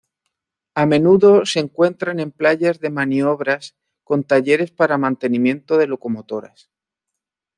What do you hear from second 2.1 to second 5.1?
en playas de maniobras con talleres para